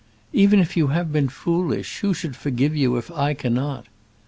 [0.33, 3.85] "Even if you have been foolish, who should forgive you if I cannot?"